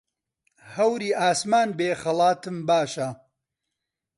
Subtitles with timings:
[0.75, 3.09] هەوری ئاسمان بێ خەڵاتم باشە